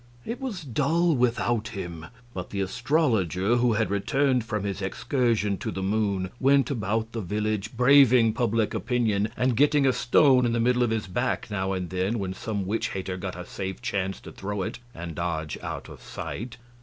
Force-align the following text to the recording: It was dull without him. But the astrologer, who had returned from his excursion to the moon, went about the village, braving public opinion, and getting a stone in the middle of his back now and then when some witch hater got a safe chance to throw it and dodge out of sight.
It 0.25 0.41
was 0.41 0.63
dull 0.63 1.15
without 1.15 1.67
him. 1.67 2.07
But 2.33 2.49
the 2.49 2.59
astrologer, 2.61 3.57
who 3.57 3.73
had 3.73 3.91
returned 3.91 4.43
from 4.43 4.63
his 4.63 4.81
excursion 4.81 5.59
to 5.59 5.69
the 5.69 5.83
moon, 5.83 6.31
went 6.39 6.71
about 6.71 7.11
the 7.11 7.21
village, 7.21 7.77
braving 7.77 8.33
public 8.33 8.73
opinion, 8.73 9.29
and 9.37 9.55
getting 9.55 9.85
a 9.85 9.93
stone 9.93 10.43
in 10.47 10.53
the 10.53 10.59
middle 10.59 10.81
of 10.81 10.89
his 10.89 11.05
back 11.05 11.51
now 11.51 11.73
and 11.73 11.91
then 11.91 12.17
when 12.17 12.33
some 12.33 12.65
witch 12.65 12.87
hater 12.89 13.15
got 13.15 13.35
a 13.35 13.45
safe 13.45 13.79
chance 13.79 14.19
to 14.21 14.31
throw 14.31 14.63
it 14.63 14.79
and 14.95 15.13
dodge 15.13 15.55
out 15.61 15.87
of 15.87 16.01
sight. 16.01 16.57